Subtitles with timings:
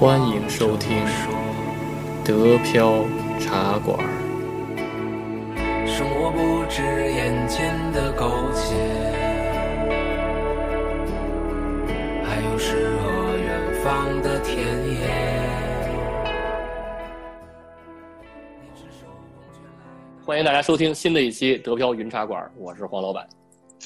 [0.00, 0.98] 欢迎收听
[2.24, 3.04] 德飘
[3.38, 3.96] 茶馆。
[5.86, 8.74] 生活不止眼前的苟且，
[12.24, 15.08] 还有诗和远方的田野。
[20.26, 23.24] 欢迎大家收听新的一期德飘云茶馆，我是黄老板。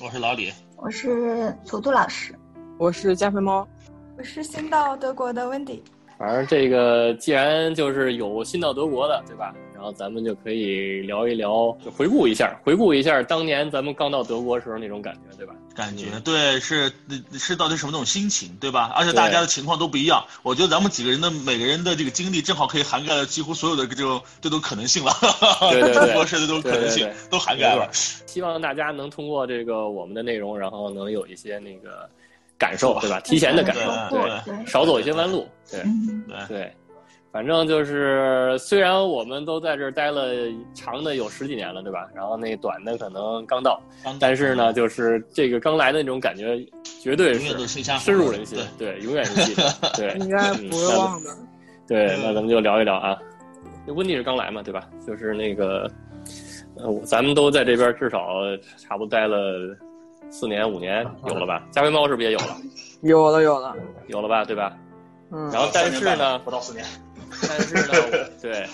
[0.01, 2.35] 我是老李，我是图图老师，
[2.79, 3.69] 我是加菲猫，
[4.17, 5.85] 我是新到德国的温迪。
[6.19, 9.55] 反正这个既然就是有新到德国的，对吧？
[9.73, 15.55] 然后咱们就可以聊一聊，就回顾一下，回顾一下当年咱们刚到德国时候那种感觉，对吧？
[15.77, 16.93] 感觉对，是
[17.35, 18.93] 是到底什么那种心情，对吧？
[18.97, 25.13] 而且大家的情况都不一样，我觉得咱们几个人的每个人的这个经历，正好可以涵盖了几乎所有的这种这种可能性了。
[25.71, 27.89] 对对对，德国式的这种可能性都涵盖了。
[28.27, 32.11] 希望大家能通过这个我们的内容，然后能有一些那个
[32.59, 33.21] 感受，对吧？
[33.21, 35.81] 提前的感受，对，少走一些弯路，对
[36.27, 36.73] 对对。
[37.31, 40.33] 反正就是，虽然我们都在这儿待了
[40.73, 42.09] 长的有十几年了，对吧？
[42.15, 43.81] 然后那短的可能刚到，
[44.19, 46.59] 但是呢，就是这个刚来的那种感觉，
[47.03, 47.67] 绝对是
[47.99, 51.31] 深入人心，对，永远是记得， 对，应该不会忘的。
[51.87, 53.17] 对，那咱们就聊一聊啊。
[53.87, 54.89] 那温迪是刚来嘛，对吧？
[55.07, 55.89] 就是那个，
[56.77, 58.41] 呃，咱们都在这边至少
[58.79, 59.77] 差不多待了
[60.31, 61.63] 四年五年有了吧？
[61.71, 62.57] 加菲猫是不是也有了？
[63.03, 63.77] 有了，有了，
[64.09, 64.45] 有了吧？
[64.45, 64.77] 对吧？
[65.31, 65.51] 嗯。
[65.51, 66.85] 然后，但是呢，不到四年。
[67.47, 68.67] 但是呢，对，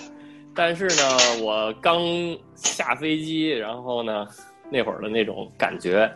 [0.55, 1.99] 但是呢，我刚
[2.55, 4.25] 下飞机，然后呢，
[4.69, 6.09] 那会儿的那种感觉，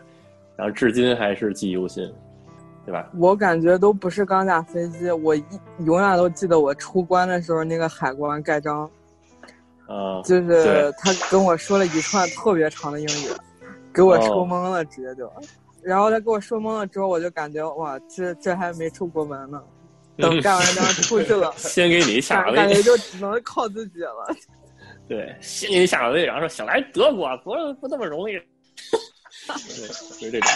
[0.55, 2.09] 然后至今还是记忆犹新，
[2.85, 3.09] 对吧？
[3.17, 5.43] 我感觉都不是刚下飞机，我一
[5.85, 8.89] 永远都记得我出关的时候那个海关盖章，
[9.87, 13.29] 啊，就是他跟我说了一串特别长的英语，
[13.93, 15.31] 给我抽懵了，直接就，
[15.81, 19.61] 然后他给我说懵了之后，我就感觉哇，这这还没出国门呢。
[20.17, 24.35] 等干完章出去了， 先给你下个位，感觉就只能靠自己了。
[25.07, 28.33] 对，先给你下个位，然后说想来德国不不那么容易。
[29.47, 30.52] 对，就是这种。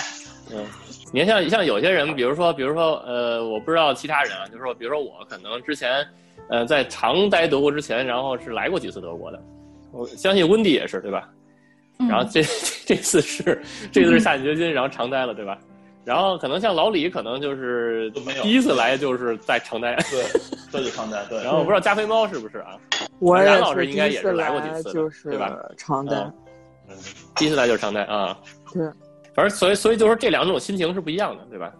[0.52, 0.66] 嗯，
[1.14, 6.06] 你看像像有些人，比如说比如说呃，我不知道其他人啊，就是说比如说我可能之前
[6.50, 9.42] 呃在常待德国之前，然后是来过几次德国的。
[9.94, 11.30] 我相信温迪也是对吧？
[12.10, 12.44] 然后这
[12.88, 13.62] 这次是
[13.92, 15.58] 这次是下定决心，然后常待了对吧？
[16.06, 18.12] 然后可能像老李，可能就是
[18.42, 20.22] 第一次来就是在长待，对，
[20.70, 21.38] 这就长待，对。
[21.44, 22.78] 然后我不知道加菲猫是不是啊？
[23.20, 25.58] 我冉老师应该也是来过几次，对吧？
[25.78, 26.16] 长待，
[26.90, 26.96] 嗯，
[27.36, 28.38] 第一次来就是长待啊。
[28.74, 28.86] 对，
[29.34, 31.72] 反正所以所以就是这两种心情是不一样的，对吧？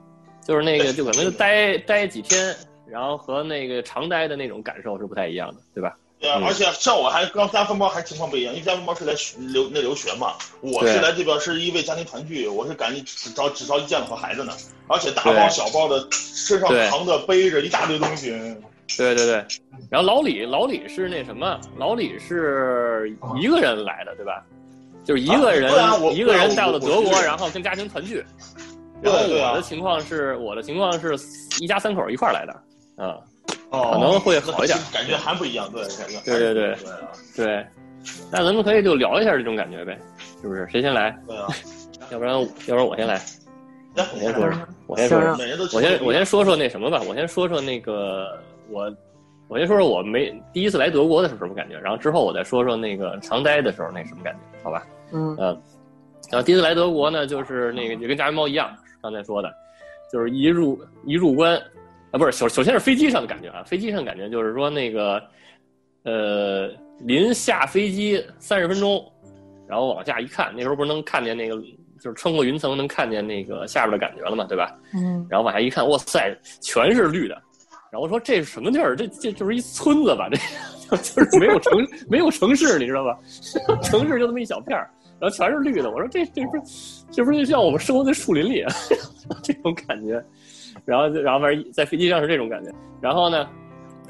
[0.46, 2.56] 就是那个就可能就待待几天，
[2.88, 5.94] 然后和那个长待的那种感受是不太一样的，对吧？
[6.24, 9.14] 对啊，而且像我还刚加分包还情况不一样，因为加分包是来
[9.52, 14.54] 留那留学嘛，我是来这边是因为家庭团聚，我是赶紧只着只着急见了和孩子呢，
[14.88, 18.30] 而且大包小包的，身上扛着背着一大堆东西。
[18.98, 19.46] 对对对，
[19.90, 24.42] 然后老李老李是那什么，老李是一个人来的，对吧？
[25.04, 25.70] 就是一个人
[26.16, 28.24] 一个人到了德国，然后跟家庭团聚。
[29.02, 31.18] 然后我的情况是，我的情况是
[31.60, 33.18] 一家三口一块来的，啊。
[33.74, 36.20] 可能会好一点，感觉还不一样，对，感觉。
[36.24, 36.78] 对对对
[37.36, 37.66] 对，
[38.32, 39.98] 那咱们可以就聊一下这种感觉呗，
[40.42, 40.68] 是不是？
[40.70, 41.18] 谁先来？
[41.28, 41.48] 对啊，
[42.12, 43.20] 要不然要不然我先来，
[43.96, 44.52] 我先说。
[44.52, 45.20] 说，我先说。
[45.20, 45.32] 说，
[45.74, 48.40] 我先我先说说那什么吧，我先说说那个
[48.70, 48.96] 我，
[49.48, 54.86] 我先说说我没第一次来德国的时候什么感觉，然后之后我再说说那个常待的时候那什么感觉，好吧？
[55.12, 55.36] 嗯。
[55.40, 55.62] 嗯，
[56.30, 58.70] 然后第一次来德国呢，就是那个也跟家人猫一样，
[59.02, 59.52] 刚才说的，
[60.12, 61.60] 就是一入一入关。
[62.14, 65.22] 啊，不是首首先是飞机上的感觉啊，飞机上感觉就是说那个，
[66.04, 66.70] 呃，
[67.00, 69.04] 临下飞机三十分钟，
[69.68, 71.56] 然后往下一看，那时候不是能看见那个，
[72.00, 74.78] 就是穿过云层能看见那个下边的感觉了嘛，对吧？
[74.94, 75.26] 嗯。
[75.28, 77.34] 然后往下一看，哇塞，全是绿的。
[77.92, 78.96] 然后我说这是什么地儿？
[78.96, 80.30] 这这就是一村子吧？
[80.30, 80.38] 这
[80.98, 83.18] 就是没有城没有城市，你知道吧？
[83.82, 84.88] 城市就那么一小片儿，
[85.20, 85.90] 然后全是绿的。
[85.90, 86.62] 我说这这不是
[87.12, 88.72] 这不是就像我们生活在树林里啊？
[89.42, 90.24] 这种感觉。
[90.86, 92.72] 然后，然后反正在飞机上是这种感觉。
[93.02, 93.48] 然后呢，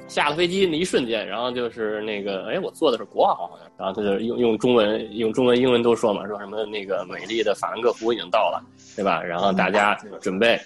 [0.08, 3.68] 下了飞机那一瞬间，然后就是那个，哎，我坐的是国航好像。
[3.78, 8.64] 然后他就用用中文、用中文、英文都说嘛，说什么那个美丽的法兰克福已经到了，
[8.96, 9.22] 对吧？
[9.22, 10.60] 然后大家准备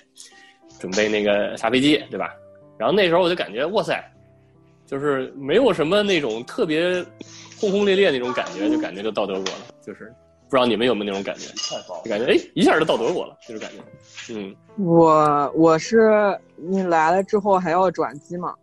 [0.80, 2.34] 准备那个下飞机，对吧？
[2.78, 4.04] 然后那时候我就感觉，哇塞，
[4.86, 7.04] 就是没有什么那种特别
[7.60, 10.14] 轰轰烈烈那种感觉，就感觉就到德国了，就是。
[10.50, 11.48] 不知道你们有没有那种感觉？
[11.58, 14.34] 太棒了感觉哎，一下就到德国了，这种感觉。
[14.34, 18.54] 嗯，我我是你来了之后还要转机嘛？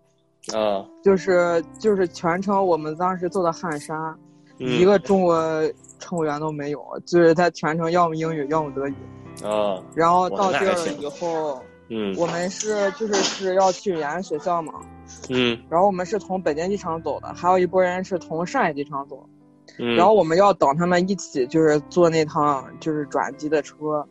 [0.53, 4.17] 啊，就是就是全程我们当时坐的汉莎，
[4.59, 5.39] 一个中国
[5.99, 8.95] 乘务员都没有，就是他全程要么英语要么德语。
[9.43, 14.75] 啊，然后到地儿了以后，嗯我们是就是是要去延安学校嘛，
[15.29, 19.29] 嗯然后我们是从北京机场走的，还有一波人是从上海机场走，
[19.79, 24.07] 嗯，然后我们要等他们一起就是坐那趟就是转机的车，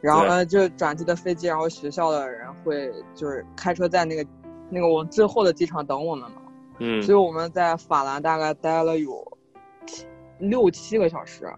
[0.00, 0.28] 然后对。
[0.30, 4.26] 呢就转机的飞机，然后学校的人会就是开车在那个
[4.70, 6.36] 那个我们最后的机场等我们嘛，
[6.78, 7.02] 嗯。
[7.02, 9.38] 所以我们在法兰大概待了有
[9.86, 10.06] 七
[10.38, 11.52] 六七个小时，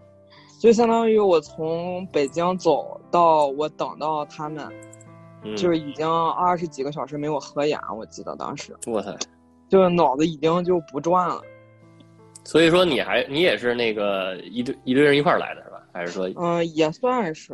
[0.59, 4.67] 就相当于我从北京走到我等到他们，
[5.43, 5.55] 嗯。
[5.55, 8.75] 就是已经二十几个小时没有合眼，我记得当时。
[8.87, 9.15] 我操，
[9.69, 11.41] 就是脑子已经就不转了。
[12.47, 15.83] 所以说你还你也是那个一堆一堆人一块儿来的是吧？
[15.91, 17.53] 还是说嗯，也算是，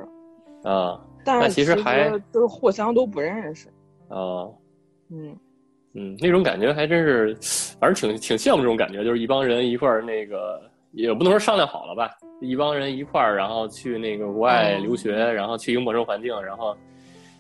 [0.64, 3.70] 啊但是其实还就是互相都不认识。
[4.08, 4.46] 啊
[5.10, 5.36] 嗯，
[5.96, 7.36] 嗯，那种感觉还真是，
[7.80, 10.62] 反正挺挺羡慕这种感觉，就是一帮人一块儿那个，
[10.92, 16.78] 也不能说商量好了吧，一帮人一块儿，然后去那个国外留学，然后去一个陌生环境，然后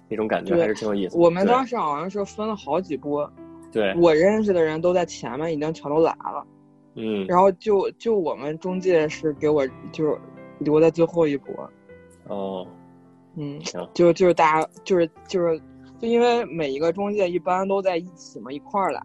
[0.10, 1.22] 那种感觉对还是挺有意思的。
[1.22, 3.32] 我们当时好像是分了好几波，
[3.72, 6.44] 对，我认识的人都在前面已经全都来了，
[6.96, 10.18] 嗯然后就就我们中介是给我就是
[10.60, 11.70] 留在最后一波。
[12.28, 12.68] 哦，
[13.36, 13.60] 嗯，
[13.94, 15.60] 就就是大家就是就是
[16.00, 19.02] 就因为每一个中介一般都在一起嘛，一块儿来。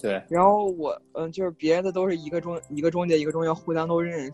[0.00, 4.32] 对，然后我嗯，就是别的都是一个中一个中介一个中介互相都认识，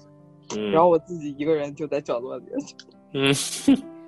[0.56, 2.44] 嗯，然后我自己一个人就在角落里。
[3.12, 3.34] 嗯，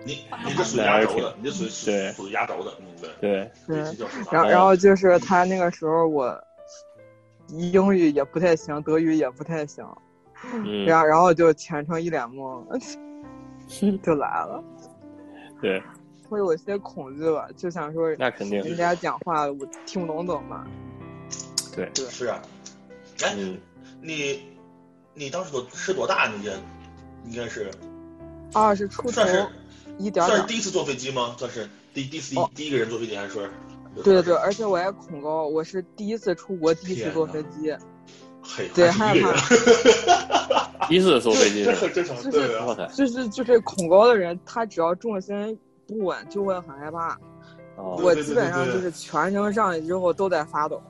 [0.05, 2.87] 你你这属于压轴的，你这属于对属于压轴的，嗯
[3.21, 3.51] 对。
[3.67, 3.77] 对，
[4.31, 6.33] 然后然后就是他那个时候我
[7.53, 9.87] 英语也不太行，德语也不太行，
[10.55, 12.65] 嗯，然后然后就全程一脸懵，
[14.03, 14.63] 就来了。
[15.61, 15.83] 对，
[16.29, 20.67] 会有一些恐惧吧，就想说那肯定，人家讲话我听不懂怎么办？
[21.75, 22.41] 对，是啊，
[23.23, 23.59] 哎，嗯，
[24.01, 24.43] 你
[25.15, 26.29] 你当时多是多大？
[26.29, 26.53] 你这
[27.27, 27.71] 应该是
[28.55, 29.47] 二十出头算是
[29.99, 30.47] 一点点算是。
[30.47, 31.35] 第一次坐飞机吗？
[31.39, 33.47] 算是第第一次哦第一个人坐飞机，还是说？
[33.97, 37.75] 对对对，而且我也恐高，我是第一次出国，第一次坐飞机，
[38.43, 39.41] 嘿，对还是一个人，
[40.89, 42.49] 第一次坐飞机这是吧，很正常，就是
[42.95, 47.19] 就是就是恐高的人，他只要重心不稳就会很害怕。
[47.77, 50.81] 哦，我基本上对就是全程上去之后都在发抖，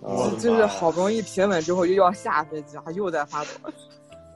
[0.00, 3.50] 哦就是好不容易平稳之后又要下飞机，还又在发抖，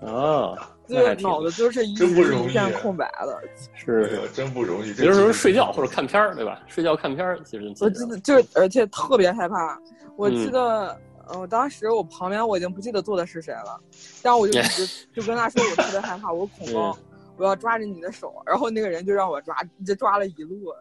[0.00, 0.56] 哦，
[0.87, 3.41] 就是那还挺脑子就是一真不容易直一片空白的。
[3.75, 4.89] 是真不容易。
[4.97, 6.61] 有的时候睡觉或者看片儿，对吧？
[6.67, 9.79] 睡觉看片儿，其实我记得就是，而且特别害怕。
[10.17, 13.79] 我记嗯得，呃，当时我旁边我已经不记得坐的是谁了，
[14.23, 17.05] 但我就一直 就跟他说我特别害怕，我恐高，嗯
[17.39, 19.55] 我要抓着你的手，然后那个人就让我抓，
[19.87, 20.73] 就抓了一路，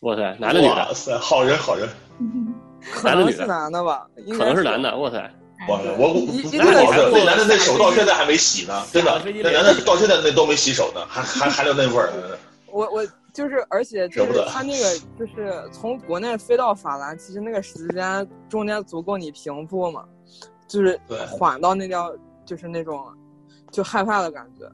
[0.00, 1.88] 哇塞，男的女的，哇塞，好人好人，
[2.92, 4.82] 可能是男的女的，男的吧，应该可能是男。
[4.82, 5.30] 的，哇塞，
[5.68, 12.36] 哇塞，我我一一那个那男的那手到现在还没洗呢，真的那男的到现在那都没洗手呢，还还还留那味儿呢。
[12.72, 20.04] 我我就是，而且就是他那个就是从国内飞到法兰，其实那个时间中间足够你平复嘛，
[20.66, 22.12] 就是对缓到那叫
[22.44, 23.04] 就是那种
[23.70, 24.66] 就害怕的感觉。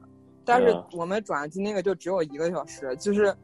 [0.45, 3.35] 但是嗯我们转机那个就只有一个小时，就是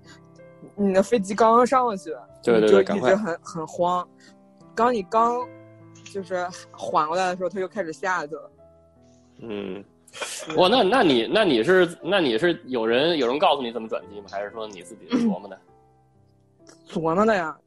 [0.76, 4.08] 你的飞机刚上去，对对你就对赶快一直很很慌。
[4.74, 5.46] 刚你刚
[6.14, 8.52] 就是缓过来的时候，它就开始下去了。
[9.40, 9.84] 嗯，
[10.56, 14.28] 哇，那那你那你是那你是有人有人告诉你怎么转机吗？
[14.30, 15.60] 还是说你自己琢磨的？
[16.88, 17.58] 琢磨的呀，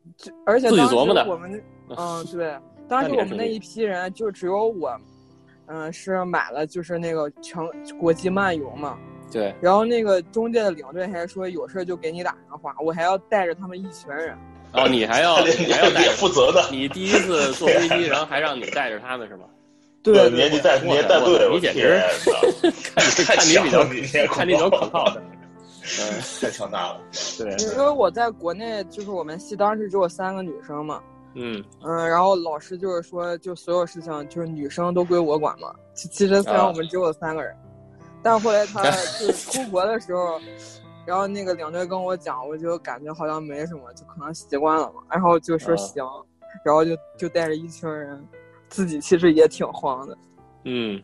[0.45, 1.61] 而且自己当时琢磨的我们，
[1.99, 2.57] 嗯，对，
[2.89, 4.97] 当时我们那一批人就只有我，
[5.67, 7.61] 嗯，是买了就是那个全
[7.99, 8.97] 国际漫游嘛，
[9.33, 14.39] 对，然后那个中介的领队还说有事就给你打电话，我还要带着他们一群人，
[14.77, 19.45] 哦，你还要 你你还要带也负责的，你第一次 坐飞机，然后还让你带着他们是吗？
[20.03, 22.01] 对年纪带我年纪带队，你简直
[22.95, 25.21] 看你看你比较看你比较可靠的，
[26.01, 27.01] 嗯，太强大了。
[27.37, 31.03] 对，因为我在国内就是我们系当时只有三个女生嘛，
[31.35, 36.69] 嗯，嗯，然后老师就是说就所有事情就是女生都归我管嘛，其其实虽然啊。
[36.69, 37.53] 我们只有三个人，
[38.23, 38.83] 但后来他
[39.19, 40.39] 就是出国的时候。
[41.07, 45.03] 然后那个领队跟我讲，我就感觉好像没什么，就可能习惯了嘛。
[45.11, 46.05] 然后就说啊行，
[46.65, 48.23] 然后就就带着一群人，
[48.69, 50.19] 自己其实也挺慌的。
[50.65, 51.01] 嗯，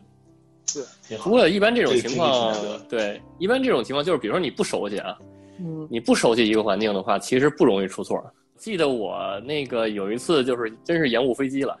[1.07, 2.53] 挺好不过一般这种情况
[2.89, 5.17] 对，一般这种情况就是，比如说你不熟悉啊，
[5.59, 8.21] 嗯你不熟悉一个环境的话，其实不容易出错。
[8.57, 11.77] 记得我那个有一次就是真是延误飞机了，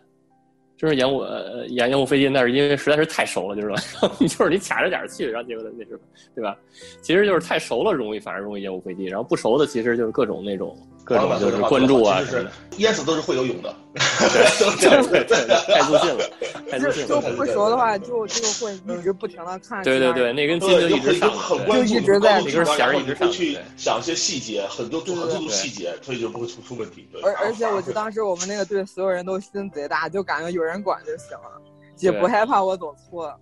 [0.83, 4.11] 真是延误呃延延误飞机，那是因为实在是太熟了，就是说？
[4.19, 5.99] 你 就是你卡着点儿去，然后结果那什么，
[6.35, 6.57] 对吧？
[7.01, 12.45] 其实就是太熟了，容易反而容易延误飞机，然后不熟的其实就是各种那种各种就是关注啊，就是
[12.79, 16.29] 淹死都是会游泳的， 对对对，太自信了，
[16.69, 17.07] 太自信了。
[17.07, 19.81] 就不熟的话，就就会一直不停的看。
[19.85, 21.31] 对对对，那根筋就一直上，
[21.65, 23.31] 就一直在，那根弦一直上。
[23.31, 27.07] 去想一些细节，很多很注重细节，所以就不会出出问题。
[27.23, 31.61] 而而且我就当时我们那个队所有人都心贼大，就感觉有人管就行了，
[31.99, 33.33] 也不害怕我走错。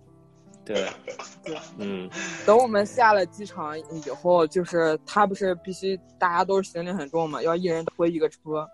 [0.64, 0.86] 对，
[1.44, 2.08] 对，嗯，
[2.46, 8.64] 等我们下了机场以后，就是他不是必须大家都是行李很重嘛，要一人推一个车，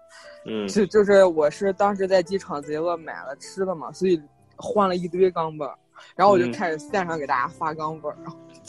[0.45, 4.21] 嗯，就就是我是当时在机场贼饿买了吃的嘛，所以
[4.55, 5.73] 换了一堆钢镚，
[6.15, 8.13] 然后我就开始线上给大家发钢镚，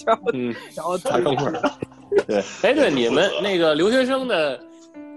[0.05, 1.51] 然后嗯， 然后发钢镚，
[2.25, 4.57] 对，哎，对，你们那个留学生的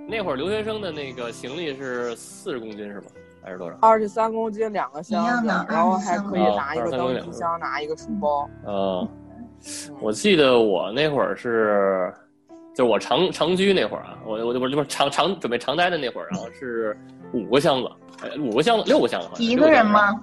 [0.09, 3.07] 那会儿留学生的那个行李是四十公斤是吗？
[3.43, 3.77] 还是多少？
[3.81, 8.49] 二十三公斤两个箱子，然后还可以拿一个登机箱，拿一个书包。
[8.67, 9.09] 嗯，
[10.01, 12.13] 我记得我那会儿是，
[12.75, 16.97] 就是我长长居那会儿啊，我我就不是不是长长准备长待的那会儿，然后是
[17.33, 17.91] 五个箱子，
[18.41, 19.29] 五个箱子，六个箱子。
[19.43, 20.19] 一个人吗？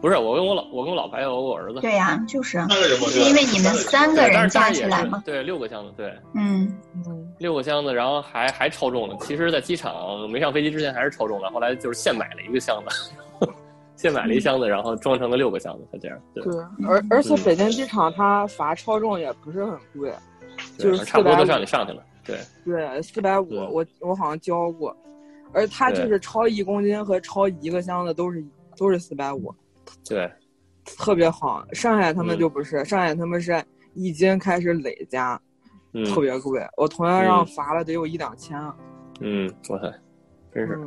[0.00, 1.80] 不是，我跟我老我跟我老婆还有我儿子。
[1.80, 5.22] 对呀，就是是因为你们三个人加起来吗？
[5.24, 6.14] 对，六个箱子，对。
[6.34, 6.70] 嗯
[7.06, 9.14] 嗯，六个箱子，然后还还超重了。
[9.20, 13.46] 其实，在机场没上飞机之前还是超重了，后来就是现买了一个箱子，
[13.96, 16.18] 现买了一箱子，然后装成了六个箱子，才这样。
[16.32, 16.42] 对，
[16.88, 20.10] 而而且北京机场它罚超重也不是很贵，
[20.78, 22.02] 就是差不多都让你上去了。
[22.24, 24.96] 对对，四百五，我我好像交过，
[25.52, 28.42] 而它就是超一公斤和超一个箱子都是
[28.74, 29.54] 都是四百五。
[30.08, 30.32] 对，
[30.96, 31.62] 特别好。
[31.74, 35.38] 上海他们就不是，上海他们是一斤开始累加，
[36.06, 36.60] 特别贵。
[36.76, 38.74] 我同样让罚了得有一两千啊。
[39.20, 39.84] 嗯，我操，
[40.52, 40.78] 真是。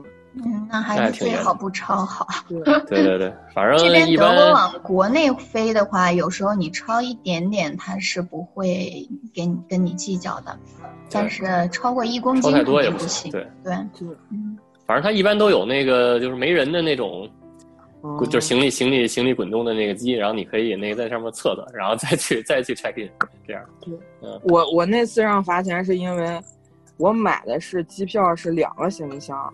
[0.45, 2.27] 嗯，那还是最好不超好。
[2.49, 10.57] 对对对，反正这边德国往国内飞的话，有时候你超一点点，他是不会给你跟你计较的。
[11.09, 13.31] 但是超过一公斤太多也不行。
[13.31, 13.73] 对对，
[14.29, 17.27] 嗯，反正他一般都有那个就是没人的那种。
[18.29, 23.09] 就是行李行李行李滚动的那个机，然后你可以那个在上面测测，然后再去再去 check in，
[23.45, 23.63] 这样。
[23.81, 26.39] 对嗯，我我那次让罚钱是因为，
[26.97, 29.53] 我买的是机票是两个行李箱，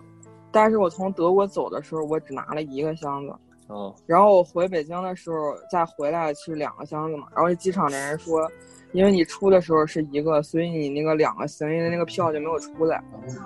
[0.52, 3.34] 但是我从德国走的时候我只拿了一个箱子。
[3.68, 3.94] 哦。
[4.06, 5.36] 然后我回北京的时候
[5.70, 8.48] 再回来是两个箱子嘛，然后机场的人说，
[8.92, 13.02] 因为你出的时候是一个，所以你那个两个行李的那个票就没有出来。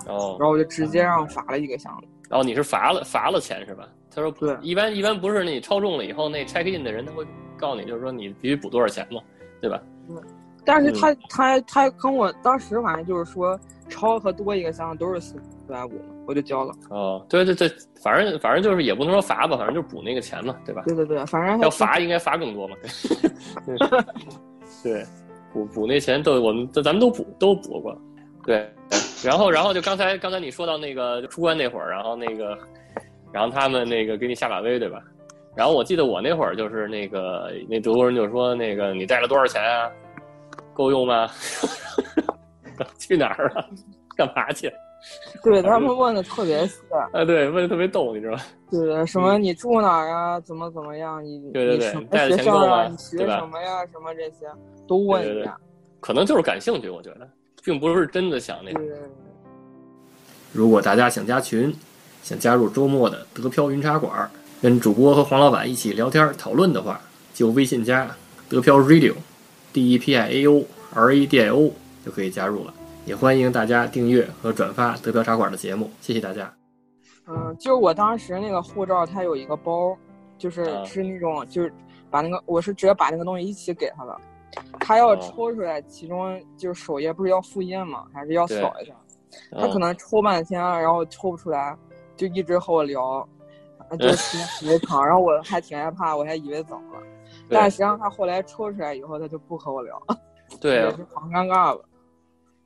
[0.07, 0.37] 哦。
[0.41, 2.09] 然后我就直接让罚了一个箱子。
[2.31, 3.89] 哦，你是罚了罚了钱是吧？
[4.19, 7.25] 他说对，一般一般不是你超重了以后，那 check in 的人他会
[7.57, 9.21] 告诉你，就是说你必须补多少钱嘛，
[9.61, 9.81] 对吧？
[10.09, 10.21] 嗯，
[10.65, 13.59] 但是他他他跟我当时反正就是说
[13.89, 15.35] 超和多一个箱子都是四
[15.67, 16.75] 四百五嘛，我就交了。
[16.91, 17.71] 哦，对对对，
[18.03, 20.83] 反正反正就是也不能说罚吧，反正就是补那个钱嘛，对吧？
[20.85, 22.77] 对对对，反正要罚应该罚更多嘛。
[24.83, 25.05] 对，
[25.53, 27.97] 补补那钱都我们咱们都补都补过，
[28.45, 28.69] 对。
[29.23, 32.59] 然后然后就刚才刚才你说到那个出关那会儿，然后那个。
[33.33, 35.03] 然后他们那个给你下马威，对吧？
[35.55, 39.91] 然后我记得我那会儿就是那个那德国人就说那个你带了多少钱啊？
[40.73, 41.29] 够用吗？
[42.99, 43.69] 去哪儿了？
[44.17, 44.73] 干嘛去？
[45.43, 46.81] 对他们问的特别细。
[47.13, 48.41] 啊，对，问的特别逗，你知道吗？
[48.71, 50.39] 对，什么你住哪儿啊？
[50.41, 51.25] 怎么怎么样？
[51.25, 52.87] 你对对对，带的钱够吗？
[52.87, 53.85] 你学什么呀？
[53.87, 54.47] 什么这些
[54.87, 55.57] 都问一下。
[56.01, 57.29] 可能就是感兴趣，我觉得，
[57.65, 58.81] 并不是真的想那个。
[60.53, 61.75] 如果大家想加群。
[62.23, 67.01] 想加入周末的德飘云茶馆，跟主播和黄老板一起聊天讨论的话，
[67.33, 68.11] 就微信加
[68.49, 71.73] 德飘 Radio，D E P I A O R A D I O
[72.05, 72.75] 就可以加入了。
[73.07, 76.53] 也欢迎大家订阅和转发德飘茶馆的节目，谢谢大家。
[77.27, 79.97] 嗯，就是我当时那个护照，它有一个包，
[80.37, 81.73] 就是是那种，就是
[82.11, 84.17] 把那个我是直接把那个东西一起给他的，
[84.81, 88.05] 他要抽出来，其中就是首页不是要复印吗？
[88.13, 88.93] 还是要扫一下？
[89.53, 91.77] 他可能抽半天，然后抽不出来。
[92.19, 93.27] 就一直和我聊，
[93.99, 97.03] 就时间特别长，然后我还挺害怕，我还以为怎么了，
[97.49, 100.03] 但实际上他后来抽出来以后，他就不和我聊，
[100.61, 100.85] 对，
[101.15, 101.83] 好尴尬了。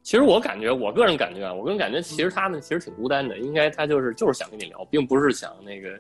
[0.03, 5.91] 其实我感觉，我个人感觉啊，我个人感觉，其实他们其实挺孤单的，应该他就是就是想跟你聊，并不是想那个，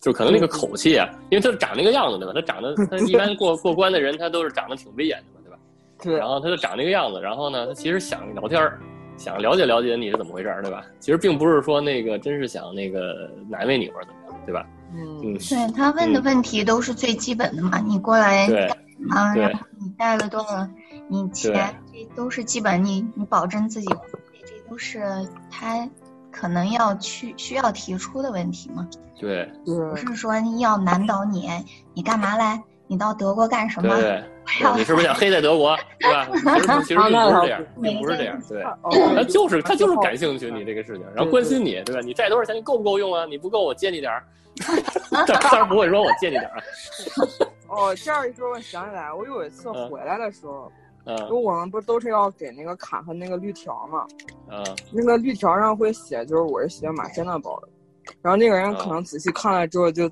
[0.00, 2.32] 就可能那个口气啊，因为他长那个样子对吧？
[2.34, 5.58] 他长得 他一般过过关的人，他都是长得挺威严的嘛，对吧？
[6.02, 6.18] 对。
[6.18, 8.80] 然后他就长那个样子，然后呢，他其实想聊天儿。
[9.16, 10.84] 想了解了解你是怎么回事儿，对吧？
[11.00, 14.66] 其实并不是说那个真是想那个难为你或者怎么样，对吧？
[14.92, 19.34] 嗯，对他问的问题都是最基本的嘛，你过来干什么？
[19.34, 20.68] 然后你带了多少？
[21.08, 23.88] 你钱这都是基本，你你保证自己，
[24.44, 25.04] 这都是
[25.50, 25.88] 他
[26.30, 28.88] 可能要去需要提出的问题嘛？
[29.18, 31.48] 对，不是说要难倒你，
[31.92, 32.62] 你干嘛来？
[32.86, 33.94] 你到德国干什么？
[34.00, 34.22] 对
[34.76, 36.28] 你是不是想黑在德国，对吧？
[36.32, 38.62] 其实其实并不是这样，并不是这样，对，
[39.16, 42.00] 他就是他就是感兴趣你这个事情，然后关心你，对吧？
[42.02, 42.54] 你债多少钱？
[42.54, 43.24] 你够不够用啊？
[43.26, 44.24] 你不够，我借你点儿。
[45.26, 46.62] 当然不会说我借你点儿。
[47.68, 50.70] 哦，这样一说，我想起来，我有一次回来的时候，
[51.06, 54.06] 嗯，就我们不都是要给那个卡和那个绿条嘛？
[54.50, 57.68] 嗯，那个绿条上会写，就是我是写马先的包的。
[58.22, 60.08] 然后那个人可能仔细看了之后，就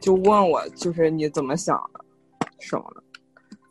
[0.00, 2.00] 就问我，就是你怎么想的，
[2.60, 3.02] 什么的。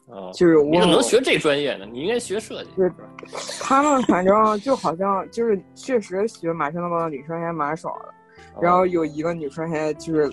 [0.10, 1.86] 啊，就是我怎么能学这专业呢？
[1.92, 2.70] 你应该学设计。
[2.76, 2.90] 对，
[3.62, 8.14] 他们反正就好像就是确实学马先的包的女生还蛮少的。
[8.62, 10.32] 然后有一个女生还就是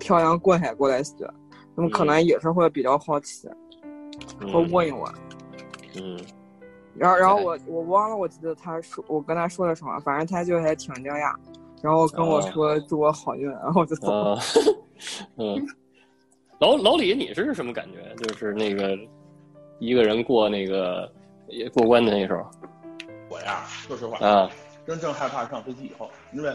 [0.00, 1.28] 漂洋过海过来学，
[1.74, 3.48] 那么可能也是会比较好奇，
[4.40, 5.02] 会问一问。
[5.96, 6.18] 嗯。
[6.96, 11.34] 然后，然后我我忘了，我记得他说我跟他说了什么，反正他就还挺惊讶。
[11.82, 14.38] 然后跟我说祝我好运，然后我就走了。
[15.36, 15.66] 嗯，
[16.60, 18.14] 老老李，你是什么感觉？
[18.24, 18.96] 就是那个
[19.80, 21.10] 一个人过那个
[21.72, 22.48] 过关的那时候。
[23.28, 24.50] 我呀，说实话啊，
[24.86, 26.54] 真正害怕上飞机以后，因为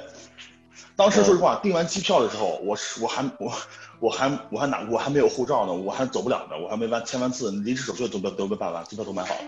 [0.96, 3.52] 当时说实话订完机票的时候，我是我还我
[4.00, 9.42] 我还我还拿我还没有护照呢，我还走不了呢，我还没完签完字，临时手续都都都没办完，机票都买好了。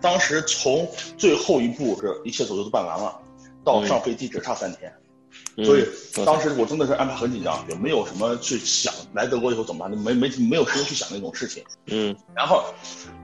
[0.00, 3.20] 当时从最后一步是一切手续都办完了，
[3.64, 4.92] 到上飞机只差三天。
[5.64, 5.84] 所以
[6.24, 11.64] 当时我真的是安排很紧张，也没有什么去想来德国以后怎么办，没没没有时间去想那种事情。
[11.86, 12.62] 嗯，然后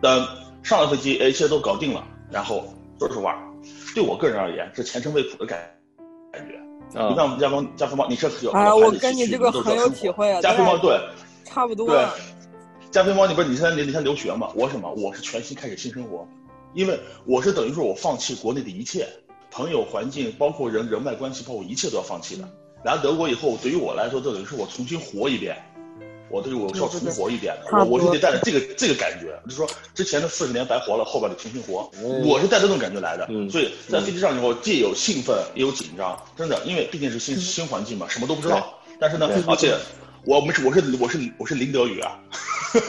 [0.02, 0.26] 等
[0.62, 2.04] 上了飞机，哎，一切都搞定了。
[2.32, 2.64] 然后
[2.98, 3.40] 说实话，
[3.94, 5.60] 对我个人而言是前程未卜的感
[6.32, 6.60] 感觉。
[7.08, 10.40] 你看我们加菲加菲猫，你是有啊，我跟你这个很有体会啊。
[10.40, 10.98] 加菲猫对，
[11.44, 11.86] 差不多。
[11.86, 12.04] 对，
[12.90, 14.50] 加菲猫，你不是你现在你你在留学嘛？
[14.56, 14.92] 我什么？
[14.94, 16.26] 我是全新开始新生活，
[16.72, 19.06] 因为我是等于说我放弃国内的一切。
[19.54, 22.48] 朋友、环境，包括人人脉关系，包括一切都要放弃的。
[22.84, 25.56] 来德国以后，对于我来说，这等于是我重新活一遍。
[26.28, 31.88] 我对于我要重活一遍，我我就得带着这个这个感觉，就是说之前的四十年白活了，后边得重新活。
[32.24, 36.20] 我是带着这种感觉来的，所以在飞机上以后，既有兴奋，也有紧张。
[36.36, 38.74] 真的，因为毕竟是新新环境嘛，什么都不知道。
[38.98, 39.76] 但是呢，而且
[40.26, 42.18] 我们是我是我是我是林德语啊，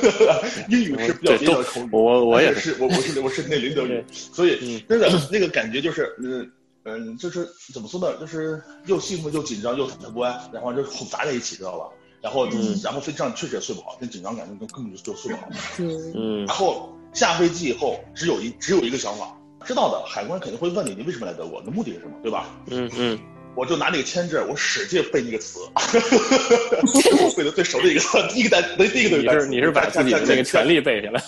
[0.69, 1.89] 英语是比较比较口语。
[1.91, 6.49] 我我也是，我我是我是那林德语，所以真的那个感觉就是嗯。
[6.87, 8.15] 嗯，就是怎么说呢？
[8.19, 11.89] 就是又兴奋又紧张又忐忑不安，然后就混杂在一起，知道吧？
[12.21, 12.47] 然后，
[12.83, 15.49] 然后飞机上确实也睡不好，那紧张感就根本就就睡不好。
[15.79, 21.59] 嗯，然后下飞机以后，只有一只有一个想法，知道的，海关肯定会问你，你为什么来德国？
[21.61, 22.11] 你的目的是什么？
[22.21, 22.55] 对吧？
[22.67, 23.19] 嗯嗯。
[23.55, 31.23] 我就拿那个签证，我使劲背那个词，我 背的最熟的一个词，第一个单，那第一个你是你是把自己的那个权利背下来，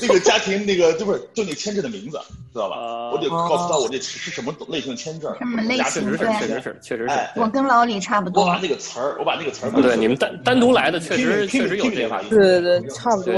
[0.00, 2.18] 那个家庭那个就是就那签证的名字，
[2.52, 3.10] 知道吧？
[3.12, 5.34] 我得告诉他我这是什么类型的签证。
[5.38, 5.84] 什么类型？
[5.84, 7.14] 确实是，确实是，确实是。
[7.36, 8.42] 我跟老李差不多。
[8.44, 9.70] 我把那个词儿，我把那个词儿。
[9.82, 12.24] 对，你们单单独来的，确实确实有这个。
[12.30, 13.32] 对对对，差不多。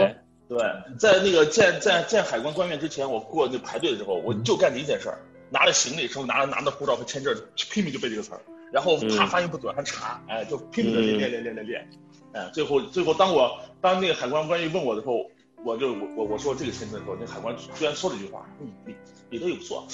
[0.48, 0.58] 对，
[0.98, 5.18] 在那个见在见海关官员之前，我过那排队的时候，我就干这一件事儿。
[5.52, 7.36] 拿着行李时候，拿着拿着护照和签证，
[7.70, 8.40] 拼命就背这个词儿，
[8.72, 11.88] 然后怕发音不准还查，哎，就拼命的练练练练练练，
[12.32, 15.30] 哎，最后最后当我当那个海关官员问我的时候，
[15.62, 18.94] 我就我我我说这个签证的时候，那海关居然说了一句话，嗯，你
[19.28, 19.86] 你都有错，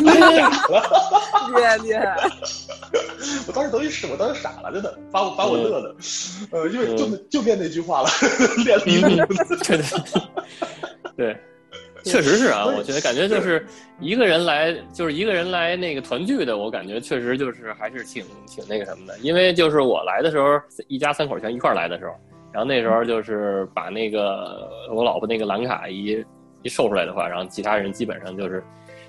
[0.00, 0.08] 厉
[1.62, 2.16] 害厉害，
[3.46, 5.94] 我当时等于是我当时傻了，真的把我把我乐的，
[6.50, 8.10] 呃，因为就就练那句话了，
[8.66, 9.26] 练了一年，
[11.16, 11.36] 对。
[12.10, 13.66] 确实是啊，我觉得感觉就是
[14.00, 19.18] 一个人来，就是一个人来那个团聚的，我感觉确实就是还是挺挺那个什么的。
[19.18, 22.14] 因为就是我来的时候，一家三口全一块来的时候，
[22.52, 26.24] 然后那时候就是把那个我老婆那个蓝卡一
[26.62, 28.62] 一售出来的话，然后其他人基本上就是。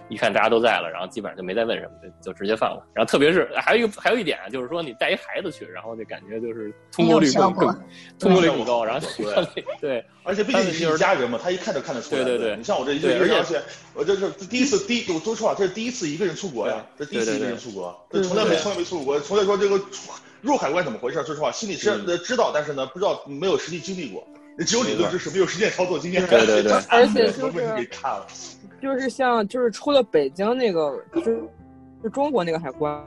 [0.09, 1.91] 一看大家都在了，然后基本上就没再问什么，
[2.21, 2.85] 就就直接放了。
[2.93, 7.81] 然后特别是还有一个还有一点啊，就是说你带一孩子去，然后那感觉就是通过率更更
[8.19, 8.85] 通过率更高。
[8.85, 12.23] 然后对对， 而且毕竟是一家人嘛，他一看就看得出来。
[12.23, 13.61] 对对对，你像我这一个人，而且
[13.93, 19.79] 我这是第一次，第一我说实话，这是第一次一个人出国呀，这第一次一个人出国，这从来没从来没出过国，从来说这个
[20.41, 21.21] 入海关怎么回事？
[21.25, 24.25] 说实话，心里知知道，但是呢，不知道没有实际经历过。
[24.65, 26.25] 只有理论知识，没有实践操作经验。
[26.25, 27.87] 对对对， 而且就是
[28.81, 31.21] 就是像就是出了北京那个，就
[32.03, 33.03] 就中国那个海关，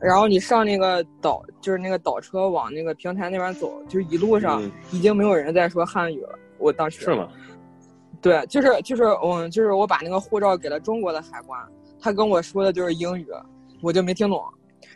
[0.00, 6.38] 然后你上那个导，就是那个导车往那个平台那边走，就是一路上已经没有人在说汉语了。
[6.58, 7.28] 我当时是吗？
[8.22, 11.60] 对，就是就是嗯，就是我把那个护照给了中国的海关，
[12.00, 13.26] 他跟我说的就是英语，
[13.82, 14.42] 我就没听懂。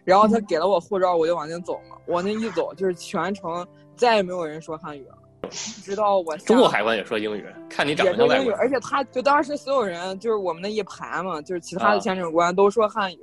[0.05, 1.97] 然后他给了我护照，我就往前走嘛。
[2.07, 5.18] 我那一走，就是全程再也没有人说汉语了。
[5.51, 8.59] 直到我中国海关也说英语，看你长得像外国人。
[8.59, 13.19] 而且他就当时所有人就是我们那一排嘛，就是其他的签证官都说汉语。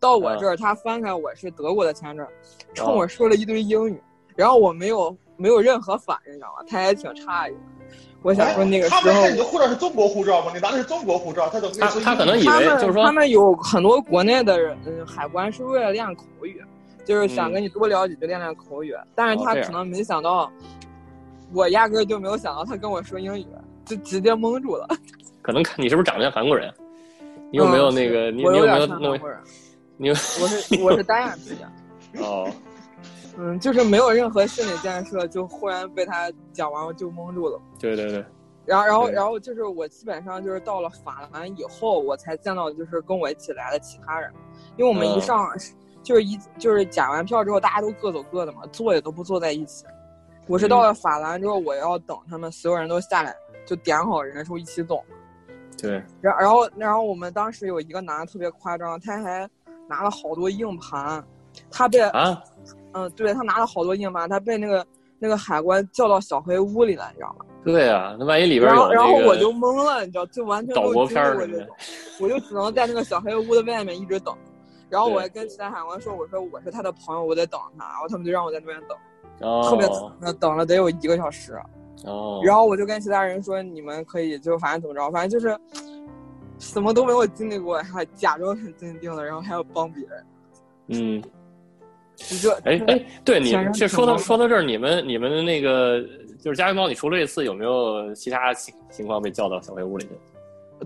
[0.00, 2.26] 到我这儿，他翻开我是德国的签证，
[2.74, 4.00] 冲我说了一堆英语，
[4.34, 6.64] 然后我没有没有任何反应，你知道吗？
[6.68, 7.54] 他也挺诧异。
[8.22, 10.50] 我想说那个时候，他们你的护照是中国护照吗？
[10.54, 16.60] 你拿的是中国护照，他怎么他他可能以为就是说他们有很多国内的人，嗯，海关是为了练口语，
[17.04, 18.94] 就是想跟你多聊几句练练口语。
[19.14, 20.50] 但是他可能没想到，
[21.52, 23.46] 我压根就没有想到他跟我说英语，
[23.84, 24.88] 就直接蒙住了。
[25.42, 26.72] 可能看你是不是长得像韩国人？
[27.52, 28.30] 你有没有那个？
[28.30, 29.18] 你你有没有弄？
[29.96, 32.20] 你我是我是单眼皮。
[32.22, 32.50] 哦。
[33.38, 37.60] 嗯，就是没有任何心理建设，就忽然被他讲完我就蒙住了。
[37.78, 38.24] 对对对。
[38.64, 44.32] 然后然后然后就是我基本上就是到了法兰以后，我才见到就是跟我一起来的其他人，
[44.76, 45.48] 因为我们一上
[46.02, 49.84] 就是一就是检完票之后，大家都各走各的嘛，坐也都不坐在一起。
[50.46, 53.34] 我是到了法兰之后，我要等他们所有人都下来，
[53.66, 55.02] 就点好人数一起走。
[55.76, 56.02] 对。
[56.20, 59.48] 然然后然后我们当时有一个男的特别夸张，他还
[59.88, 61.24] 拿了好多硬盘，
[61.70, 62.42] 他被啊。
[62.92, 64.86] 嗯，对他拿了好多硬盘，他被那个
[65.18, 67.44] 那个海关叫到小黑屋里了，你知道吗？
[67.64, 71.36] 对啊，那万一里边有然后我就懵了，你知道，就完全岛国片儿
[72.20, 74.34] 我就只能在那个小黑屋的外面一直等。
[74.88, 78.96] 然后我还跟其他海关说：“我说我是他的朋友，我在等他。”然后他们就让我在那边等，
[79.40, 79.88] 特别
[80.20, 81.58] 那等了得有一个小时。
[82.04, 82.40] 哦。
[82.44, 85.58] 然后我就跟其他人说：“你们可以就反正怎么着，反正就是
[86.58, 90.26] 什么都没有经历过，还假装很镇定的，然后还要帮别人。”
[90.88, 91.22] 嗯。
[92.30, 96.00] 一个哎哎，对你这说到说到这儿，你们你们的那个
[96.40, 100.10] 就是加菲猫，你除了这次有没有其他情情况被叫到小黑屋里去？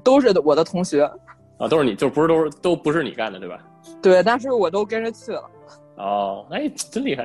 [0.02, 1.04] 都是我的同学
[1.58, 3.60] 啊，都是你，就不是都是都不是你干的对吧？
[4.02, 5.48] 对，但是我都跟着去了。
[6.00, 7.24] 哦，哎，真厉害，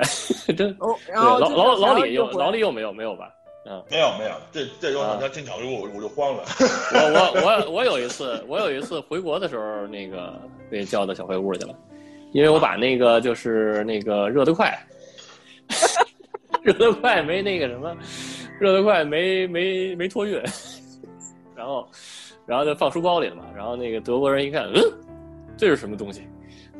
[0.54, 0.94] 真哦。
[1.08, 3.32] 然后老老老李又老李又没有没有吧？
[3.68, 6.44] 嗯，没有没有，这这种好像进小黑屋，我就慌了。
[6.92, 10.34] 我我我我有一次我有一次回国的时候，那个
[10.70, 11.74] 被叫到小黑屋去了。
[12.32, 14.78] 因为我把那个就是那个热得快，
[16.62, 17.96] 热得快没那个什么，
[18.60, 20.38] 热得快没没没托运，
[21.56, 21.88] 然后
[22.44, 23.44] 然后就放书包里了嘛。
[23.56, 24.82] 然后那个德国人一看，嗯，
[25.56, 26.22] 这是什么东西？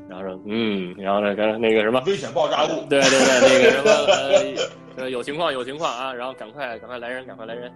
[0.08, 3.90] 然后说，嗯，然后那个那个什么危险爆炸物，对对对，那个什么
[4.96, 7.70] 呃有情况有情况啊，然后赶快赶快来人，赶快来人，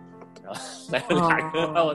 [0.44, 0.60] 然后
[0.92, 1.94] 来俩人把我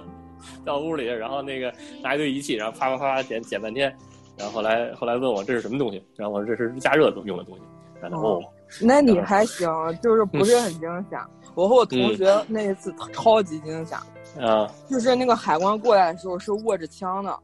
[0.64, 3.96] 到屋里，然后那个拿一堆仪器，然后啪啪啪剪剪半天。
[4.38, 7.64] 然后后来后来问我这是什么东西，然后我说这是加热用的东西。
[8.02, 8.44] 然后，
[8.82, 9.70] 那你还行，
[10.04, 11.26] 就是不是很惊吓。
[11.56, 14.04] 我和我同学那一次超级惊吓。
[14.38, 14.70] 啊。
[14.90, 17.40] 就是那个海关过来的时候是握着枪的。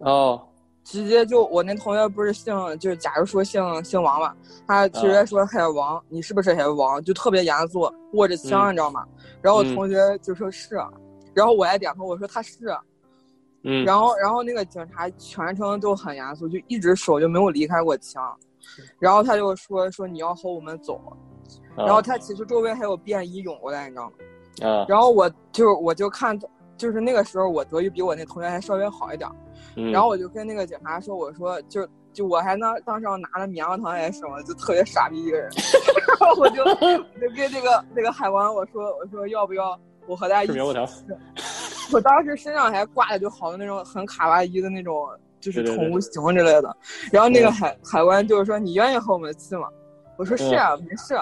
[0.00, 0.40] 哦。
[0.88, 4.34] 直接就我那同学不是姓，就是假如说姓姓王吧，
[4.66, 7.04] 他直接说海王，你是不是海王？
[7.04, 7.80] 就特别严肃，
[8.14, 9.04] 握着枪，你知道吗？
[9.42, 10.76] 然后我同学就说是，
[11.34, 12.74] 然后我还点头，我说他是。
[13.64, 18.34] 嗯，然后，然后那个警察全程都很严肃，就一直手就没有离开过枪，
[18.98, 20.98] 然后他就说说你要和我们走，
[21.76, 24.12] 然后他其实周围还有便衣涌过来，你知道吗？
[24.62, 26.38] 啊，然后我就我就看，
[26.78, 29.28] 就是那个时候我德语比我那同学还稍微好一点，
[29.92, 35.50] 然后我就跟那个警察说，我说就就我还当当时拿了棉花糖还是什么，就特别傻逼一个人，
[36.08, 40.52] 然后我就就跟那个那个海关我说我说要不要我和他一起。
[41.90, 45.08] 我当时身上还挂的就好多那种很卡哇伊的那种，
[45.40, 46.76] 就是宠物熊之类的。
[47.10, 49.66] 然后那个海海关就是说：“你愿意和我们去吗？”
[50.18, 51.14] 我说：“是啊，没事。”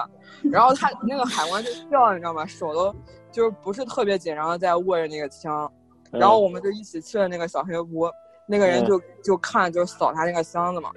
[0.51, 2.45] 然后他那个海关就笑，你知道吗？
[2.45, 2.93] 手都
[3.37, 5.71] 就是不是特别紧张，在握着那个枪。
[6.09, 8.09] 然后我们就一起去了那个小黑屋，
[8.47, 10.89] 那个人就就看就扫他那个箱子嘛。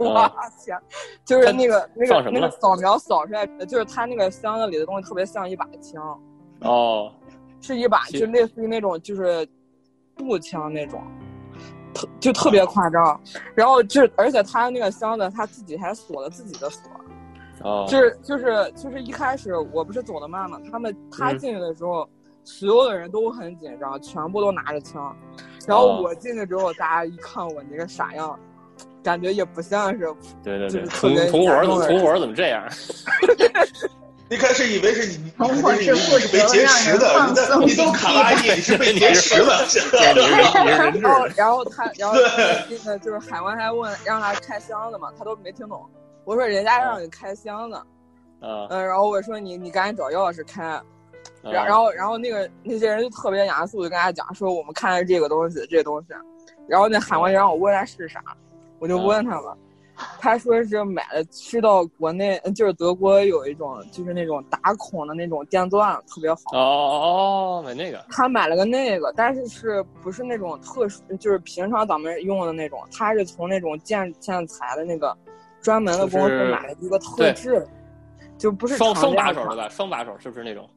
[0.00, 0.28] 哇
[0.58, 0.76] 天！
[1.24, 6.20] 就是那个那个那个扫描扫出来，就是他那个箱子里的东西特别像一把枪。
[6.62, 7.12] 哦。
[7.60, 9.48] 是一把，就类似于那种就是
[10.16, 11.00] 步枪那种，
[11.94, 13.20] 特就特别夸张。
[13.54, 16.90] 然后就而且他那个箱子他自己还锁了自己的锁，
[17.62, 22.08] 哦，就是就是就是一开始我不是走的慢嘛，他们他进去的时候，
[22.44, 25.16] 所有的人都很紧张，全部都拿着枪。
[25.66, 28.38] 然后我进去之后，大家一看我那个傻样，
[29.02, 30.12] 感觉也不像是
[30.42, 32.66] 对对对，同同伙怎么同伙怎么这样？
[34.30, 37.06] 一开始以为是你，同伙是负责劫持的，
[37.60, 39.52] 你你都卡哇 伊，你是被劫持的。
[41.00, 42.16] 然后，然后他，然后
[42.68, 45.88] 那个就是海关还问让他开箱子嘛，他都没听懂。
[46.24, 47.80] 我说人家让你开箱子，
[48.40, 50.80] 嗯，然后我说你你赶紧找钥匙开。
[51.42, 56.08] 然然后然后那个那些人就特别严肃，就跟他讲说我们看的这个东西，这个东西。
[56.66, 58.22] 然后那海关就让我问他是啥，
[58.78, 59.56] 我就问他了。
[60.18, 66.40] 他说是买了，去到国内，就是德国有一种，就是那种打孔的那种电钻，特别好。
[66.52, 68.04] 哦哦哦，买那个。
[68.10, 72.80] 他买了个那个，但是是不是那种特殊，就是平常咱们用的那种？
[72.90, 75.16] 他是从那种建建材的那个
[75.64, 77.66] 专门的公司买了一个特制，
[78.38, 79.68] 就不是双双把手的吧？
[79.68, 80.68] 双把手是不是那种？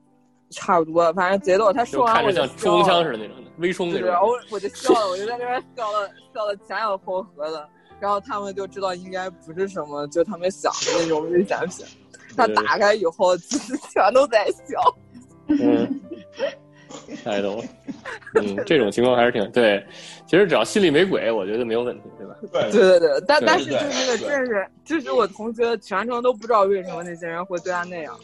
[0.49, 1.73] 差不多，反正贼逗。
[1.73, 4.07] 他说完我就像冲锋枪似的那种的，微冲那种。
[4.07, 7.67] 然后我就 笑了，我就在那边笑了笑的前仰后合的。
[7.99, 11.85] 然后他们就知道应该不是什么就他们想的那种危险品。
[12.37, 14.95] 他打开以后，全都在笑。
[15.47, 15.99] 嗯，
[17.23, 17.63] 太逗了。
[18.35, 19.85] 嗯，这种情况还是挺对。
[20.25, 22.35] 其实只要心里没鬼，我觉得没有问题，对吧？
[22.71, 23.23] 对对对。
[23.27, 28.15] 但但是就是那个，真是就是我同学全程都不知道为什么那些人会对他那样。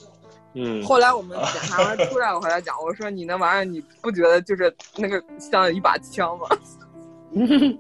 [0.54, 0.84] 嗯。
[0.84, 6.48] 后来我们检查完出来，我和他讲，我说你那玩意儿你不觉得就是那个像一把枪吗？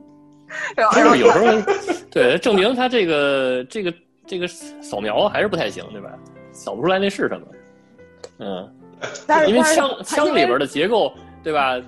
[0.75, 1.73] 但是有时候，
[2.11, 3.93] 对，证明他这个这个
[4.27, 6.11] 这个扫描还是不太行，对吧？
[6.51, 7.47] 扫不出来那是什么？
[8.39, 8.75] 嗯，
[9.47, 11.11] 因为枪枪里边的结构，
[11.43, 11.79] 对吧？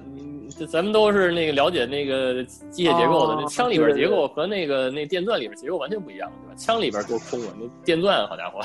[0.58, 6.56] 这咱们都是那个了解那个机械结构的，那枪里边结构和那个那电钻里边结构完全不一样，对吧？
[6.56, 8.62] 枪里边多空啊，那电钻好家伙，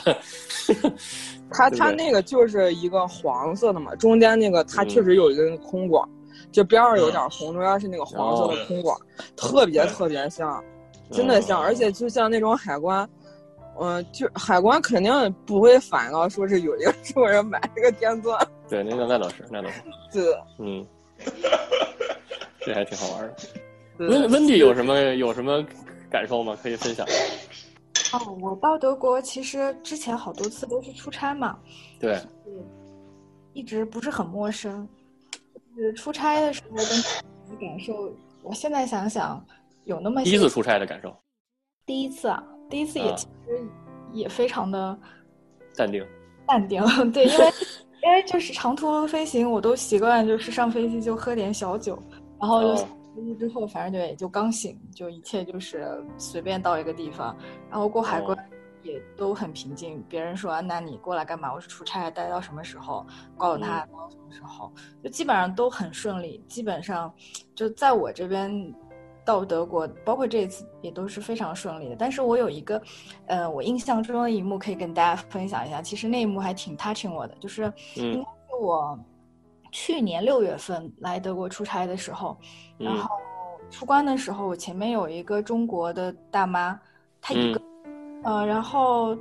[1.50, 6.08] 它它那个就是一个黄色的嘛，中间那个它确实有一根空管。
[6.52, 8.96] 就边上有点红，中间是那个黄色的空管，
[9.36, 10.62] 特别特别像，
[11.12, 13.08] 真的像，而且就像那种海关，
[13.81, 18.38] 嗯，就海关肯定不会反到说是有一个中国人买这个电钻。
[18.69, 19.81] 对，那个那倒是，那倒是。
[20.12, 20.87] 对，嗯，
[22.61, 23.37] 这还挺好玩的。
[24.07, 25.64] 温温迪有什么有什么
[26.11, 26.55] 感受吗？
[26.62, 27.07] 可以分享。
[28.12, 31.59] 哦，我到德国其实之前好多次都是出差嘛，
[31.99, 32.21] 对，
[33.55, 34.87] 一直不是很陌生。
[35.77, 38.12] 就是出差的时候跟感受，
[38.43, 39.43] 我现在想想，
[39.85, 41.16] 有那么第一次出差的感受。
[41.87, 43.68] 第一次啊，第一次也其实
[44.12, 44.98] 也非常的
[45.76, 46.06] 淡定。
[46.46, 47.44] 淡定， 对，因为
[48.02, 52.02] 因为就是长途飞行，我都习惯就是上飞机就喝点小酒，
[52.40, 52.74] 然后
[53.14, 57.37] 飞机之后反正就也就刚醒，就一切就是随便到一个地方，
[57.68, 58.37] 然后过海关。
[58.83, 60.02] 也都很平静。
[60.09, 63.04] 别人说：“那你过来干嘛？”我是出差，待到什么时候？
[63.37, 64.72] 告诉他到什么时候，
[65.04, 66.42] 就基本上都很顺利。
[66.48, 67.12] 基本上，
[67.54, 68.50] 就在我这边
[69.31, 71.95] 到德国，包括这一次也都是非常顺利的。
[71.97, 72.83] 但是我有一个，
[73.27, 75.81] 呃，我印象中的一幕可以跟大家分享一下。
[75.81, 78.99] 其实那一幕还挺 touching 我的，就是应该是我
[79.71, 82.37] 去年六月份来德国出差的时候，
[82.77, 83.09] 然后
[83.71, 86.77] 出关的时候，我前面有一个中国的大妈，
[87.21, 87.62] 她一个。
[88.25, 89.16] 呃，然后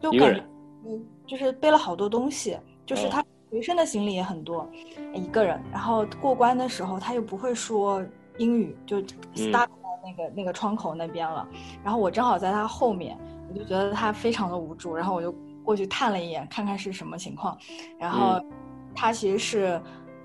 [0.00, 0.44] 就感觉，
[0.84, 4.68] 嗯，就是背了好多东西，就是他随身的行李也很多，
[5.14, 5.58] 一个人。
[5.72, 8.04] 然后过关的时候，他又不会说
[8.38, 8.98] 英语，就
[9.34, 9.68] start 在
[10.04, 11.46] 那个那个窗口那边了。
[11.84, 14.94] 然后我正好在他后面，我就觉得他非常的无助。
[14.94, 15.32] 然后我就
[15.64, 17.56] 过去探了一眼，看看是什么情况。
[17.98, 18.40] 然后
[18.94, 19.80] 他其实是。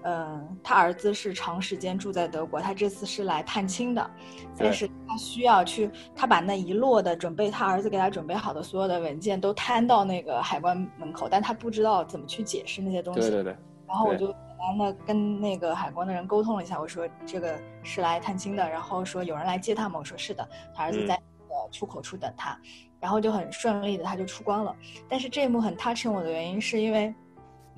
[0.07, 4.11] 嗯，他儿子是长时间住在德国，他这次是来探亲的，
[4.55, 13.21] 但是他需要去，他把那一摞的准备他儿子给他准备好的所有的文件都摊到那个海关门口，但他不知道怎么去解释那些东西。
[13.21, 13.55] 对对对。
[13.87, 19.99] 然后我就简单的跟那个海关的人沟通了一下，我说这个是来探亲的，然后说有人来接他吗？
[19.99, 22.57] 我说是的，他儿子在呃出口处等他，
[22.99, 24.75] 然后就很顺利的他就出关了。
[25.09, 27.13] 但是这一幕很 touching 我的原因是因为。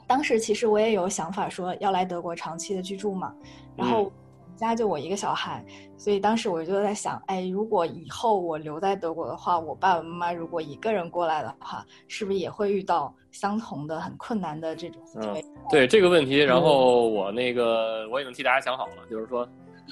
[0.10, 3.36] 当时其实我也有想法说要来德国长期的居住嘛，
[3.76, 4.10] 然后
[4.58, 5.64] 家就我一个小孩，
[5.98, 15.02] 所以当时我就在想，哎，如果以后我留在德国的话，我爸爸妈妈如果一个人过来的话，是不是也会遇到相同的很困难的这种？
[15.16, 15.36] 嗯，
[15.70, 19.48] 对这个问题，然后我那个我已经替大家想好了，就是说，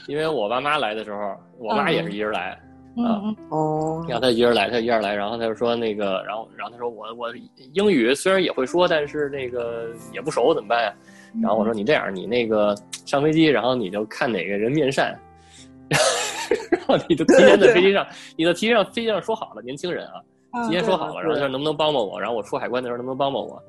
[0.07, 2.59] 因为我爸妈来的时候，我妈也是一人来。
[2.97, 7.27] 嗯哦，让他一人来，他一人来，然后他就说那个，然后然后他说我我
[7.73, 10.93] 英语虽然也会说，但是那个也不熟，怎么办呀？
[11.41, 15.17] 然后我说你这样，你那个上飞机，然后你就看哪个人面善，
[16.71, 22.19] 然后你就提前在飞机上，你就提前飞机上说好了，年轻人啊，提前说好了，然后他说能不能帮帮我？
[22.19, 23.61] 然后我出海关的时候能不能帮帮我？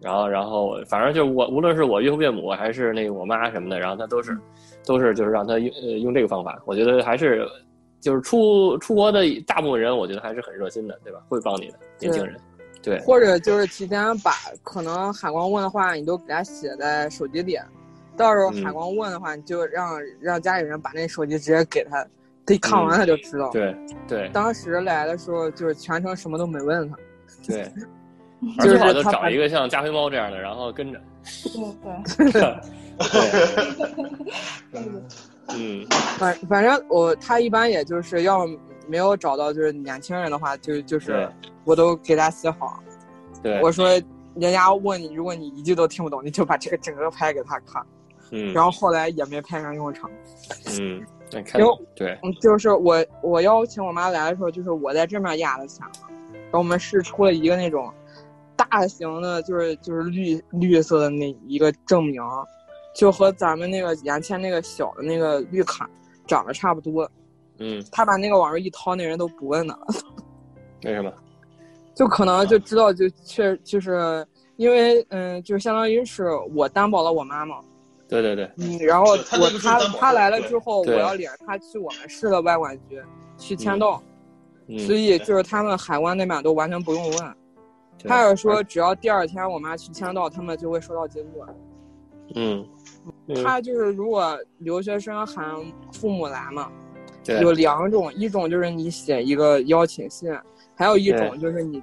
[0.00, 4.38] 然后然后反正就是我无论是我岳父岳母还是那个我妈什么的，然后他都是
[4.86, 7.48] 都是就是让他用呃用这个方法，我觉得还是。
[8.00, 11.20] 就是出出国的大部分人，我觉得还是很热心的，对吧？
[11.26, 12.36] 会帮你的年轻人，
[12.84, 13.00] 对。
[13.00, 17.58] 或者就是提前把可能海关问的话，你都给他写在手机里，
[18.16, 22.06] 到时候海关问的话，你就让让家里人把那手机直接给他，
[22.46, 23.48] 他一看完他就知道。
[23.50, 23.74] 对
[24.06, 24.30] 对。
[24.32, 26.96] 当时来的时候就是全程什么都没问他。
[27.46, 27.72] 对。
[28.60, 31.00] 最好就找一个像加菲猫这样的，然后跟着。
[32.18, 32.60] 对对对。
[35.56, 35.86] 嗯，
[36.18, 38.46] 反反正我他一般也就是要
[38.88, 41.28] 没有找到就是年轻人的话，就就是
[41.64, 42.82] 我都给他写好。
[43.42, 43.88] 对，我说
[44.34, 47.84] 人家问你，如果你一句都听不懂，你就把这个整个拍给他看。
[48.30, 50.10] 嗯，然后后来也没派上用场。
[50.80, 51.04] 嗯，
[51.58, 57.92] 因为对，就是我我邀请我妈来的时候，就是我在这面压的钱嘛，然后我们是出了一个那种，
[58.56, 62.22] 大型的，就是就是绿绿色的那一个证明，
[62.94, 65.88] 就和咱们那个原先那个小的那个绿卡
[66.26, 67.08] 长得差不多。
[67.58, 69.78] 嗯，他把那个往上一掏，那人都不问了。
[70.84, 71.12] 为什么？
[71.94, 77.60] 就可能就知道，就确就是因为嗯，就相当于是我担保了我妈妈。
[78.08, 78.50] 对对对。
[78.58, 83.00] 嗯，然后我他他来了之后，我要领着他去我们市的外管局
[83.38, 84.02] 去签到，
[84.78, 87.34] 所以就是他们海关那边都完全不用问。
[88.06, 91.44] 他要说只要第二天我妈去签到，他们就会收到记录。
[92.34, 92.66] 嗯。
[93.42, 95.44] 他就是如果留学生喊
[95.92, 96.70] 父母来嘛，
[97.26, 100.30] 有两种，一种就是你写一个邀请信，
[100.74, 101.82] 还有一种就是你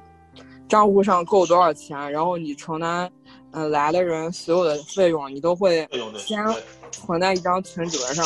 [0.67, 3.11] 账户上够多少钱，然后你承担
[3.51, 6.43] 嗯来的人所有的费用，你都会先
[6.91, 8.25] 存在一张存折上，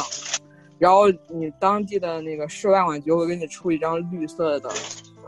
[0.77, 4.69] 然后你当地的那个市外管局会给你出一张绿色的。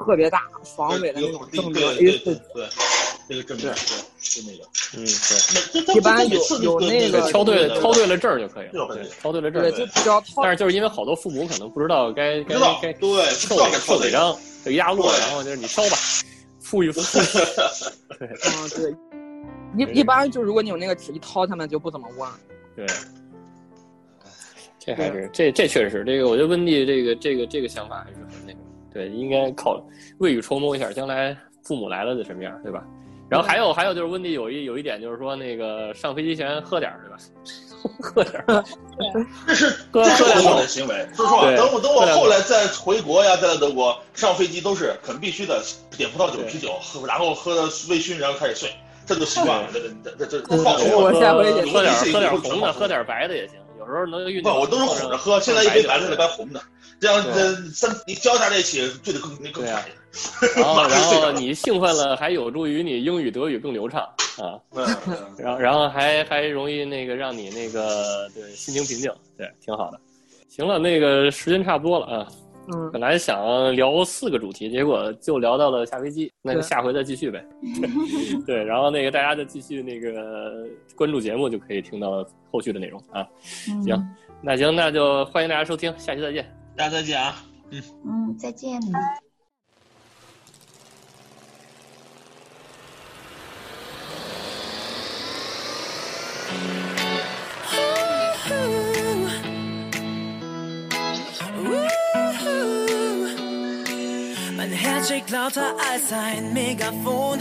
[0.05, 2.67] 特别大防伪的那种证明，A 四对，
[3.29, 3.73] 那个证明对，
[4.19, 4.63] 就那个，
[4.95, 5.05] 嗯，
[5.85, 15.97] 对，一般有有那个挑对挑对了证就可以了，对，挑对了证，对，就只要但是就是因为好多父母可能不知道该该该对凑哪凑哪张，就压落，然后就是你挑吧，
[16.59, 17.23] 富裕富裕，
[18.17, 22.29] 对，嗯对，一一般就如果你有那个纸一掏，他们就不怎么问，
[22.75, 22.85] 对，
[24.79, 28.59] 这还是这这确实是这个，我觉得温蒂这个这个这个想法还是很那个。
[28.93, 29.79] 对，应该考
[30.17, 32.83] 未雨绸缪一下，将来父母来了得什么样，对吧？
[33.29, 37.17] 然后还有还有就是温迪有一有一点就是说那个上飞机前喝点儿对吧？
[38.01, 38.43] 喝点
[39.45, 45.61] 这是这是我的行为，说实话，等我等我后来再回国呀，再来德国上飞机都是很必须的，
[45.95, 48.69] 点葡萄酒、啤酒，喝然后喝微醺，然后开始睡，
[49.05, 51.01] 这就习惯了，这这这这放松。
[51.01, 54.41] 我下回也喝点喝点红的，喝点白的也行，有时候能运。
[54.43, 56.61] 不，我都是混着喝，现在一杯白的，一杯红的。
[56.99, 59.85] 这样这三你交叉在一起，醉得更更更快。
[60.55, 64.01] 然后 然后你兴奋了，还有助于你英语德语更流畅
[64.37, 64.57] 啊。
[65.37, 69.99] 然后然后还还容易那个让你那个对心情平静，对，挺好的。
[70.49, 72.27] 行了，那个时间差不多了啊。
[72.73, 72.89] 嗯。
[72.91, 77.45] 本来想聊四个主题，结果就聊到了下飞机，那就下回再继续呗。
[78.45, 83.27] 对，然后那个大家就继续那个关注节目，就可以听到后续的内容啊。
[83.41, 84.01] 行，
[84.41, 86.45] 那行，那就欢迎大家收听，下期再见。
[86.75, 87.35] 大家再见啊！
[87.71, 88.79] 嗯嗯，再见。
[105.27, 107.39] Schlägt lauter als ein Megafon.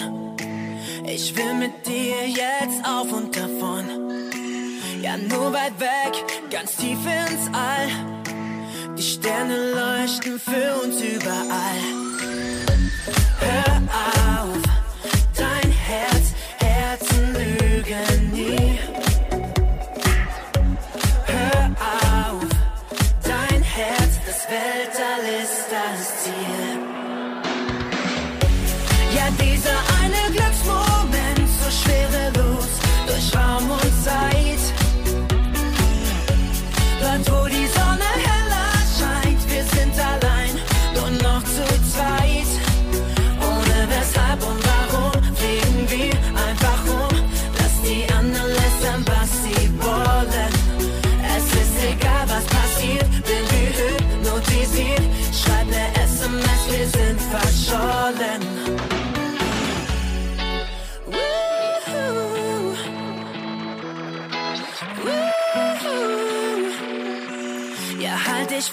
[1.04, 3.84] Ich will mit dir jetzt auf und davon.
[5.00, 6.14] Ja, nur weit weg,
[6.50, 8.94] ganz tief ins All.
[8.96, 11.82] Die Sterne leuchten für uns überall.
[13.40, 13.82] Hör
[14.42, 14.62] auf,
[15.36, 18.78] dein Herz, Herzen lügen nie.
[21.26, 22.46] Hör auf,
[23.22, 26.15] dein Herz, das Weltall ist das
[31.76, 32.25] schwere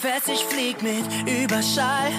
[0.04, 2.12] fest, ich flieg mit Überschall.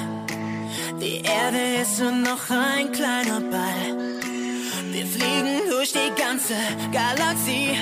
[1.03, 3.85] Die Erde ist nur noch ein kleiner Ball.
[4.91, 6.55] Wir fliegen durch die ganze
[6.93, 7.77] Galaxie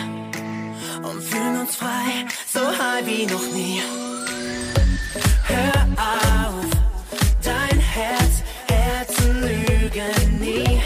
[1.05, 3.81] und fühlen uns frei, so high wie noch nie.
[5.45, 6.67] Hör auf,
[7.45, 8.35] dein Herz,
[8.67, 10.81] Herzen lügen nie.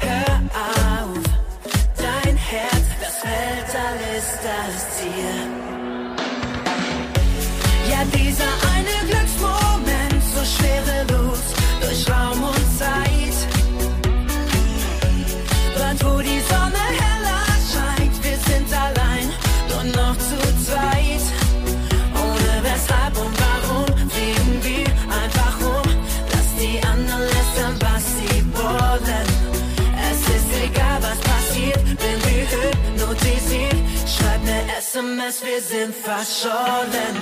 [0.00, 0.34] Hör
[0.68, 1.22] auf,
[1.96, 4.97] dein Herz, das Weltall ist das
[35.18, 37.16] SMS, wir sind verschollen.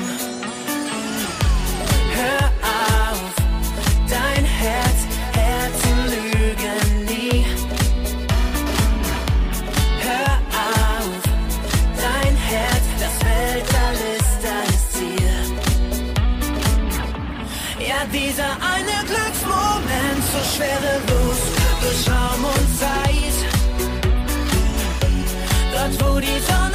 [2.15, 3.35] Hör auf,
[4.09, 4.99] dein Herz,
[5.33, 7.45] Herzen lügen nie.
[10.01, 11.23] Hör auf,
[11.97, 15.37] dein Herz, das Weltall ist dein Ziel.
[17.79, 21.41] Ja, dieser eine Glücksmoment, so schwere schwerelos,
[21.81, 23.37] durch Raum und Zeit.
[25.73, 26.66] Dort, wo die Sonne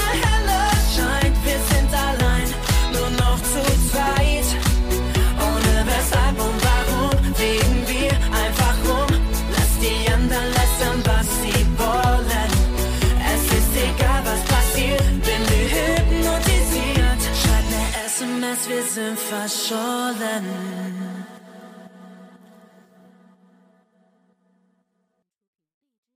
[19.32, 20.43] 发说了